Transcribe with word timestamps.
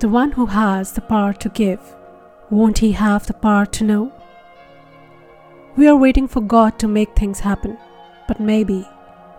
The 0.00 0.08
one 0.08 0.30
who 0.30 0.46
has 0.46 0.92
the 0.92 1.00
power 1.00 1.32
to 1.32 1.48
give, 1.48 1.96
won't 2.50 2.78
he 2.78 2.92
have 2.92 3.26
the 3.26 3.34
power 3.34 3.66
to 3.66 3.82
know? 3.82 4.12
We 5.76 5.88
are 5.88 5.96
waiting 5.96 6.28
for 6.28 6.40
God 6.40 6.78
to 6.78 6.86
make 6.86 7.16
things 7.16 7.40
happen, 7.40 7.76
but 8.28 8.38
maybe 8.38 8.86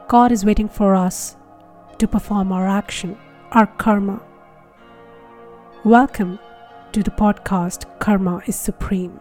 God 0.09 0.33
is 0.33 0.43
waiting 0.43 0.67
for 0.67 0.95
us 0.95 1.37
to 1.97 2.09
perform 2.09 2.51
our 2.51 2.67
action, 2.67 3.17
our 3.53 3.67
karma. 3.67 4.21
Welcome 5.85 6.39
to 6.91 7.03
the 7.03 7.11
podcast 7.11 7.85
Karma 7.99 8.41
is 8.45 8.57
Supreme. 8.57 9.17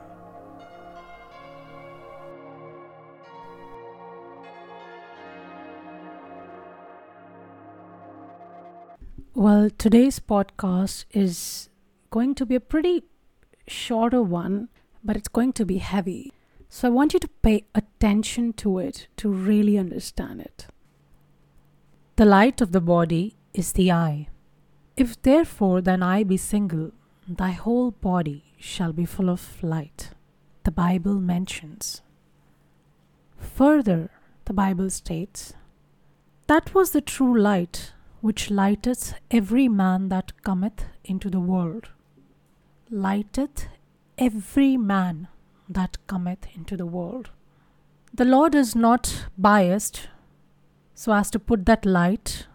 Well, 9.34 9.70
today's 9.70 10.18
podcast 10.18 11.04
is 11.12 11.68
going 12.10 12.34
to 12.36 12.46
be 12.46 12.54
a 12.54 12.60
pretty 12.60 13.04
shorter 13.68 14.22
one, 14.22 14.68
but 15.04 15.16
it's 15.16 15.28
going 15.28 15.52
to 15.54 15.66
be 15.66 15.78
heavy. 15.78 16.32
So 16.68 16.88
I 16.88 16.90
want 16.90 17.12
you 17.12 17.20
to 17.20 17.28
pay 17.42 17.64
attention 17.74 18.54
to 18.54 18.78
it 18.78 19.06
to 19.18 19.28
really 19.28 19.78
understand 19.78 20.40
it. 20.40 20.66
The 22.16 22.24
light 22.24 22.60
of 22.60 22.72
the 22.72 22.80
body 22.80 23.36
is 23.54 23.72
the 23.72 23.92
eye. 23.92 24.28
If 24.96 25.20
therefore 25.22 25.82
thine 25.82 26.02
eye 26.02 26.24
be 26.24 26.36
single, 26.36 26.90
thy 27.28 27.50
whole 27.50 27.92
body 27.92 28.44
shall 28.58 28.92
be 28.92 29.04
full 29.04 29.30
of 29.30 29.62
light. 29.62 30.10
The 30.64 30.72
Bible 30.72 31.20
mentions. 31.20 32.02
Further, 33.36 34.10
the 34.46 34.52
Bible 34.54 34.90
states, 34.90 35.52
That 36.48 36.74
was 36.74 36.90
the 36.90 37.00
true 37.00 37.38
light 37.38 37.92
which 38.20 38.50
lighteth 38.50 39.14
every 39.30 39.68
man 39.68 40.08
that 40.08 40.32
cometh 40.42 40.84
into 41.04 41.30
the 41.30 41.40
world. 41.40 41.88
Lighteth 42.90 43.68
every 44.16 44.76
man 44.76 45.28
that 45.68 45.98
cometh 46.06 46.46
into 46.54 46.76
the 46.76 46.86
world. 46.86 47.30
The 48.12 48.24
Lord 48.24 48.54
is 48.54 48.74
not 48.74 49.26
biased 49.36 50.08
so 50.94 51.12
as 51.12 51.30
to 51.30 51.38
put 51.38 51.66
that 51.66 51.86
light 51.86 52.46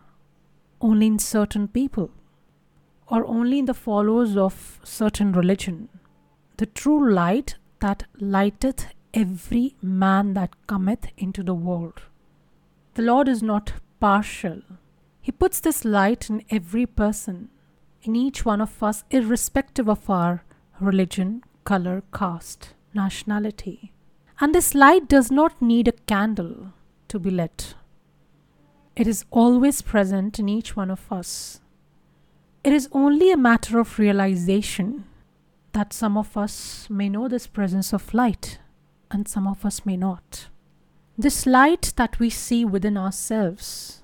only 0.81 1.07
in 1.07 1.19
certain 1.19 1.67
people 1.67 2.11
or 3.07 3.25
only 3.25 3.59
in 3.59 3.65
the 3.65 3.73
followers 3.73 4.35
of 4.35 4.81
certain 4.83 5.31
religion. 5.31 5.87
The 6.57 6.65
true 6.65 7.13
light 7.13 7.55
that 7.79 8.03
lighteth 8.19 8.87
every 9.13 9.75
man 9.81 10.33
that 10.33 10.67
cometh 10.67 11.07
into 11.17 11.43
the 11.43 11.53
world. 11.53 12.01
The 12.95 13.03
Lord 13.03 13.27
is 13.27 13.41
not 13.41 13.73
partial 13.99 14.61
he 15.23 15.31
puts 15.31 15.61
this 15.61 15.85
light 15.85 16.29
in 16.29 16.43
every 16.49 16.85
person, 16.85 17.47
in 18.01 18.13
each 18.13 18.43
one 18.43 18.59
of 18.59 18.83
us, 18.83 19.05
irrespective 19.09 19.87
of 19.87 20.09
our 20.09 20.43
religion, 20.81 21.41
color, 21.63 22.03
caste, 22.13 22.73
nationality. 22.93 23.93
And 24.41 24.53
this 24.53 24.75
light 24.75 25.07
does 25.07 25.31
not 25.31 25.61
need 25.61 25.87
a 25.87 25.93
candle 25.93 26.73
to 27.07 27.19
be 27.19 27.31
lit. 27.31 27.73
It 28.97 29.07
is 29.07 29.23
always 29.31 29.81
present 29.81 30.39
in 30.39 30.49
each 30.49 30.75
one 30.75 30.91
of 30.91 31.09
us. 31.09 31.61
It 32.65 32.73
is 32.73 32.89
only 32.91 33.31
a 33.31 33.37
matter 33.37 33.79
of 33.79 33.97
realization 33.97 35.05
that 35.71 35.93
some 35.93 36.17
of 36.17 36.35
us 36.35 36.85
may 36.89 37.07
know 37.07 37.29
this 37.29 37.47
presence 37.47 37.93
of 37.93 38.13
light 38.13 38.59
and 39.09 39.25
some 39.25 39.47
of 39.47 39.65
us 39.65 39.85
may 39.85 39.95
not. 39.95 40.47
This 41.17 41.45
light 41.45 41.93
that 41.95 42.19
we 42.19 42.29
see 42.29 42.65
within 42.65 42.97
ourselves 42.97 44.02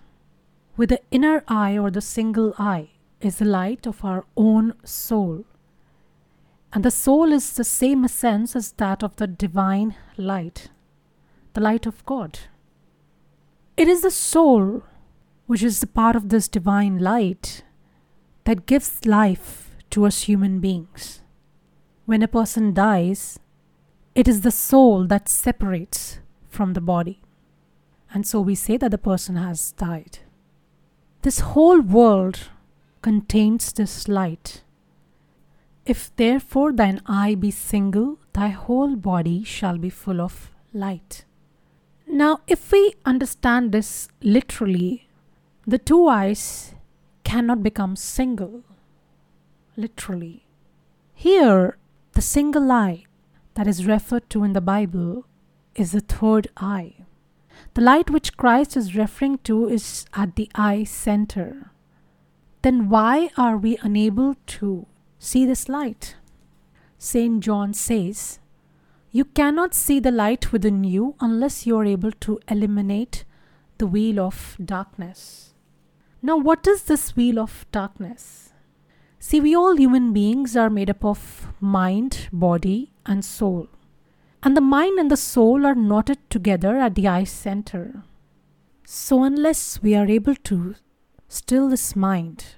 with 0.79 0.87
the 0.87 1.01
inner 1.11 1.43
eye 1.49 1.77
or 1.77 1.91
the 1.91 1.99
single 1.99 2.53
eye 2.57 2.87
is 3.19 3.39
the 3.39 3.43
light 3.43 3.85
of 3.85 4.05
our 4.05 4.23
own 4.37 4.73
soul. 4.85 5.43
And 6.71 6.85
the 6.85 6.89
soul 7.05 7.33
is 7.33 7.51
the 7.51 7.65
same 7.65 8.05
essence 8.05 8.55
as 8.55 8.71
that 8.83 9.03
of 9.03 9.17
the 9.17 9.27
divine 9.27 9.95
light, 10.15 10.69
the 11.53 11.59
light 11.59 11.85
of 11.85 12.05
God. 12.05 12.39
It 13.75 13.89
is 13.89 14.03
the 14.03 14.09
soul, 14.09 14.83
which 15.47 15.63
is 15.63 15.81
the 15.81 15.87
part 15.87 16.15
of 16.15 16.29
this 16.29 16.47
divine 16.47 16.97
light, 16.97 17.65
that 18.45 18.65
gives 18.65 19.05
life 19.05 19.75
to 19.89 20.05
us 20.05 20.23
human 20.23 20.61
beings. 20.61 21.21
When 22.05 22.23
a 22.23 22.27
person 22.29 22.73
dies, 22.73 23.37
it 24.15 24.29
is 24.29 24.41
the 24.41 24.51
soul 24.51 25.05
that 25.07 25.27
separates 25.27 26.19
from 26.47 26.71
the 26.71 26.79
body. 26.79 27.21
And 28.13 28.25
so 28.25 28.39
we 28.39 28.55
say 28.55 28.77
that 28.77 28.91
the 28.91 28.97
person 28.97 29.35
has 29.35 29.73
died. 29.73 30.19
This 31.21 31.39
whole 31.39 31.81
world 31.81 32.49
contains 33.01 33.73
this 33.73 34.07
light. 34.07 34.63
If 35.85 36.15
therefore 36.15 36.71
thine 36.71 37.01
eye 37.05 37.35
be 37.35 37.51
single, 37.51 38.19
thy 38.31 38.49
whole 38.49 38.95
body 38.95 39.43
shall 39.43 39.77
be 39.77 39.89
full 39.89 40.21
of 40.21 40.49
light. 40.73 41.25
Now, 42.07 42.39
if 42.47 42.71
we 42.71 42.93
understand 43.05 43.71
this 43.71 44.07
literally, 44.21 45.09
the 45.67 45.77
two 45.77 46.07
eyes 46.07 46.73
cannot 47.25 47.63
become 47.63 47.97
single. 47.97 48.63
Literally. 49.75 50.45
Here, 51.13 51.77
the 52.13 52.21
single 52.21 52.71
eye 52.71 53.03
that 53.55 53.67
is 53.67 53.85
referred 53.85 54.29
to 54.29 54.45
in 54.45 54.53
the 54.53 54.61
Bible 54.61 55.25
is 55.75 55.91
the 55.91 55.99
third 55.99 56.47
eye. 56.55 57.05
The 57.73 57.81
light 57.81 58.09
which 58.09 58.37
Christ 58.37 58.75
is 58.75 58.95
referring 58.95 59.39
to 59.39 59.67
is 59.67 60.05
at 60.13 60.35
the 60.35 60.49
eye 60.55 60.83
center. 60.83 61.71
Then 62.61 62.89
why 62.89 63.29
are 63.37 63.57
we 63.57 63.77
unable 63.81 64.35
to 64.57 64.85
see 65.17 65.45
this 65.45 65.69
light? 65.69 66.15
St. 66.97 67.41
John 67.41 67.73
says, 67.73 68.39
You 69.11 69.25
cannot 69.25 69.73
see 69.73 69.99
the 69.99 70.11
light 70.11 70.51
within 70.51 70.83
you 70.83 71.15
unless 71.19 71.65
you 71.65 71.77
are 71.77 71.85
able 71.85 72.11
to 72.11 72.39
eliminate 72.49 73.23
the 73.77 73.87
wheel 73.87 74.19
of 74.19 74.57
darkness. 74.63 75.53
Now, 76.21 76.37
what 76.37 76.67
is 76.67 76.83
this 76.83 77.15
wheel 77.15 77.39
of 77.39 77.65
darkness? 77.71 78.51
See, 79.19 79.39
we 79.39 79.55
all 79.55 79.77
human 79.77 80.11
beings 80.11 80.57
are 80.57 80.69
made 80.69 80.89
up 80.89 81.05
of 81.05 81.53
mind, 81.61 82.27
body, 82.33 82.91
and 83.05 83.23
soul 83.23 83.67
and 84.41 84.55
the 84.55 84.61
mind 84.61 84.99
and 84.99 85.11
the 85.11 85.17
soul 85.17 85.65
are 85.65 85.75
knotted 85.75 86.17
together 86.29 86.77
at 86.77 86.95
the 86.95 87.07
eye 87.07 87.25
center. 87.25 88.03
So, 88.85 89.23
unless 89.23 89.81
we 89.81 89.95
are 89.95 90.07
able 90.07 90.35
to 90.35 90.75
still 91.27 91.69
this 91.69 91.95
mind 91.95 92.55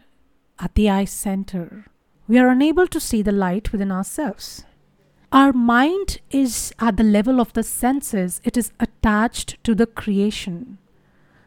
at 0.59 0.75
the 0.75 0.89
eye 0.89 1.05
center, 1.05 1.87
we 2.27 2.37
are 2.37 2.49
unable 2.49 2.87
to 2.87 2.99
see 2.99 3.21
the 3.21 3.31
light 3.31 3.71
within 3.71 3.91
ourselves. 3.91 4.63
Our 5.31 5.53
mind 5.53 6.19
is 6.29 6.73
at 6.79 6.97
the 6.97 7.03
level 7.03 7.41
of 7.41 7.53
the 7.53 7.63
senses, 7.63 8.41
it 8.43 8.57
is 8.57 8.71
attached 8.79 9.61
to 9.63 9.73
the 9.73 9.87
creation. 9.87 10.77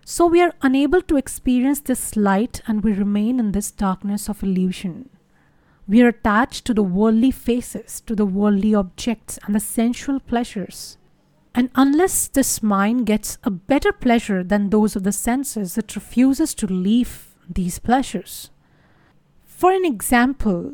So, 0.04 0.26
we 0.26 0.42
are 0.42 0.54
unable 0.60 1.00
to 1.02 1.16
experience 1.16 1.80
this 1.80 2.16
light 2.16 2.60
and 2.66 2.82
we 2.82 2.92
remain 2.92 3.38
in 3.38 3.52
this 3.52 3.70
darkness 3.70 4.28
of 4.28 4.42
illusion. 4.42 5.08
We 5.86 6.02
are 6.02 6.08
attached 6.08 6.64
to 6.66 6.74
the 6.74 6.82
worldly 6.82 7.30
faces, 7.30 8.00
to 8.06 8.14
the 8.14 8.24
worldly 8.24 8.74
objects, 8.74 9.38
and 9.44 9.54
the 9.54 9.60
sensual 9.60 10.18
pleasures. 10.20 10.96
And 11.54 11.70
unless 11.74 12.26
this 12.26 12.62
mind 12.62 13.06
gets 13.06 13.38
a 13.44 13.50
better 13.50 13.92
pleasure 13.92 14.42
than 14.42 14.70
those 14.70 14.96
of 14.96 15.04
the 15.04 15.12
senses, 15.12 15.78
it 15.78 15.94
refuses 15.94 16.54
to 16.54 16.66
leave 16.66 17.34
these 17.48 17.78
pleasures. 17.78 18.50
For 19.44 19.72
an 19.72 19.84
example, 19.84 20.72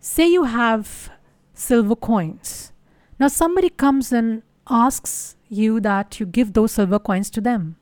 say 0.00 0.28
you 0.28 0.44
have 0.44 1.10
silver 1.54 1.96
coins. 1.96 2.72
Now, 3.18 3.28
somebody 3.28 3.70
comes 3.70 4.12
and 4.12 4.42
asks 4.68 5.36
you 5.48 5.80
that 5.80 6.18
you 6.18 6.26
give 6.26 6.52
those 6.52 6.72
silver 6.72 6.98
coins 6.98 7.30
to 7.30 7.40
them. 7.40 7.76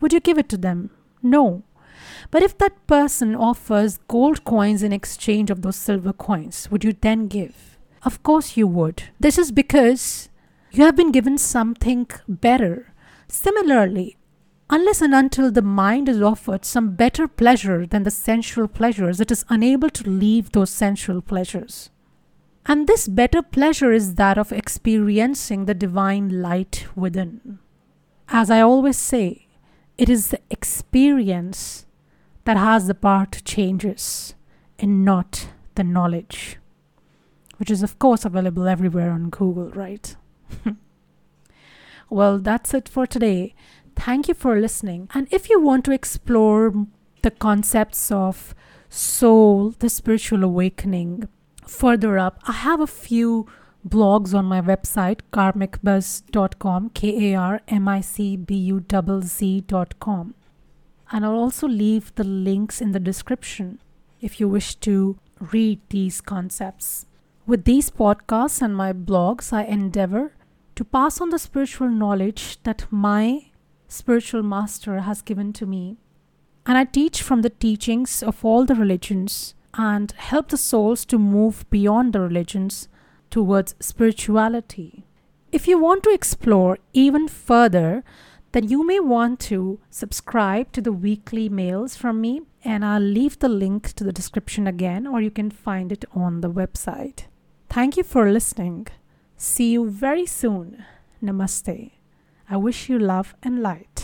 Would 0.00 0.12
you 0.12 0.20
give 0.20 0.38
it 0.38 0.48
to 0.50 0.58
them? 0.58 0.90
No. 1.22 1.62
But 2.30 2.42
if 2.42 2.56
that 2.58 2.86
person 2.86 3.34
offers 3.34 3.98
gold 4.08 4.44
coins 4.44 4.82
in 4.82 4.92
exchange 4.92 5.50
of 5.50 5.62
those 5.62 5.76
silver 5.76 6.12
coins, 6.12 6.70
would 6.70 6.84
you 6.84 6.92
then 6.92 7.28
give? 7.28 7.78
Of 8.02 8.22
course 8.22 8.56
you 8.56 8.66
would. 8.66 9.04
This 9.18 9.38
is 9.38 9.52
because 9.52 10.28
you 10.72 10.84
have 10.84 10.96
been 10.96 11.12
given 11.12 11.38
something 11.38 12.06
better. 12.28 12.92
Similarly, 13.28 14.16
unless 14.68 15.00
and 15.00 15.14
until 15.14 15.50
the 15.50 15.62
mind 15.62 16.08
is 16.08 16.20
offered 16.20 16.64
some 16.64 16.96
better 16.96 17.28
pleasure 17.28 17.86
than 17.86 18.02
the 18.02 18.10
sensual 18.10 18.68
pleasures, 18.68 19.20
it 19.20 19.30
is 19.30 19.44
unable 19.48 19.90
to 19.90 20.10
leave 20.10 20.52
those 20.52 20.70
sensual 20.70 21.22
pleasures. 21.22 21.90
And 22.66 22.86
this 22.86 23.08
better 23.08 23.42
pleasure 23.42 23.92
is 23.92 24.14
that 24.14 24.38
of 24.38 24.52
experiencing 24.52 25.66
the 25.66 25.74
divine 25.74 26.42
light 26.42 26.86
within. 26.96 27.58
As 28.28 28.50
I 28.50 28.60
always 28.60 28.96
say, 28.96 29.48
it 29.98 30.08
is 30.08 30.28
the 30.28 30.40
experience 30.50 31.86
that 32.44 32.56
has 32.56 32.86
the 32.86 32.94
power 32.94 33.26
to 33.26 33.42
change 33.44 33.84
us 33.84 34.34
and 34.78 35.04
not 35.04 35.48
the 35.74 35.84
knowledge, 35.84 36.58
which 37.58 37.70
is, 37.70 37.82
of 37.82 37.98
course, 37.98 38.24
available 38.24 38.68
everywhere 38.68 39.10
on 39.10 39.30
Google, 39.30 39.70
right? 39.70 40.16
well, 42.10 42.38
that's 42.38 42.74
it 42.74 42.88
for 42.88 43.06
today. 43.06 43.54
Thank 43.96 44.28
you 44.28 44.34
for 44.34 44.60
listening. 44.60 45.08
And 45.14 45.28
if 45.30 45.48
you 45.48 45.60
want 45.60 45.84
to 45.86 45.92
explore 45.92 46.86
the 47.22 47.30
concepts 47.30 48.10
of 48.12 48.54
soul, 48.94 49.70
the 49.78 49.88
spiritual 49.88 50.44
awakening. 50.44 51.28
Further 51.66 52.18
up, 52.18 52.38
I 52.46 52.52
have 52.52 52.80
a 52.80 52.86
few 52.86 53.46
blogs 53.86 54.34
on 54.34 54.44
my 54.44 54.60
website, 54.60 55.20
karmicbuzz.com, 55.32 56.90
K 56.90 57.32
A 57.32 57.38
R 57.38 57.60
M 57.68 57.88
I 57.88 58.00
C 58.00 58.36
B 58.36 58.54
U 58.54 58.84
Z.com. 58.90 60.34
And 61.14 61.24
I'll 61.24 61.36
also 61.36 61.68
leave 61.68 62.12
the 62.16 62.24
links 62.24 62.80
in 62.80 62.90
the 62.90 62.98
description 62.98 63.78
if 64.20 64.40
you 64.40 64.48
wish 64.48 64.74
to 64.86 65.16
read 65.52 65.78
these 65.90 66.20
concepts. 66.20 67.06
With 67.46 67.66
these 67.66 67.88
podcasts 67.88 68.60
and 68.60 68.76
my 68.76 68.92
blogs, 68.92 69.52
I 69.52 69.62
endeavor 69.62 70.32
to 70.74 70.84
pass 70.84 71.20
on 71.20 71.30
the 71.30 71.38
spiritual 71.38 71.88
knowledge 71.88 72.60
that 72.64 72.88
my 72.90 73.52
spiritual 73.86 74.42
master 74.42 75.02
has 75.02 75.22
given 75.22 75.52
to 75.52 75.66
me. 75.66 75.98
And 76.66 76.76
I 76.76 76.82
teach 76.82 77.22
from 77.22 77.42
the 77.42 77.50
teachings 77.50 78.20
of 78.20 78.44
all 78.44 78.64
the 78.64 78.74
religions 78.74 79.54
and 79.72 80.10
help 80.16 80.48
the 80.48 80.56
souls 80.56 81.04
to 81.04 81.16
move 81.16 81.64
beyond 81.70 82.12
the 82.12 82.22
religions 82.22 82.88
towards 83.30 83.76
spirituality. 83.78 85.04
If 85.52 85.68
you 85.68 85.78
want 85.78 86.02
to 86.02 86.12
explore 86.12 86.78
even 86.92 87.28
further, 87.28 88.02
then 88.54 88.68
you 88.68 88.86
may 88.86 89.00
want 89.00 89.40
to 89.40 89.80
subscribe 89.90 90.70
to 90.70 90.80
the 90.80 90.92
weekly 90.92 91.48
mails 91.48 91.96
from 91.96 92.20
me, 92.20 92.42
and 92.62 92.84
I'll 92.84 93.00
leave 93.00 93.40
the 93.40 93.48
link 93.48 93.92
to 93.94 94.04
the 94.04 94.12
description 94.12 94.68
again, 94.68 95.08
or 95.08 95.20
you 95.20 95.32
can 95.32 95.50
find 95.50 95.90
it 95.90 96.04
on 96.14 96.40
the 96.40 96.48
website. 96.48 97.24
Thank 97.68 97.96
you 97.96 98.04
for 98.04 98.30
listening. 98.30 98.86
See 99.36 99.72
you 99.72 99.90
very 99.90 100.24
soon. 100.24 100.84
Namaste. 101.20 101.90
I 102.48 102.56
wish 102.56 102.88
you 102.88 102.96
love 102.96 103.34
and 103.42 103.60
light. 103.60 104.03